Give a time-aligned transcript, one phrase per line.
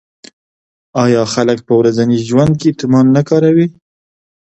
[1.03, 3.67] آیا خلک په ورځني ژوند کې تومان نه کاروي؟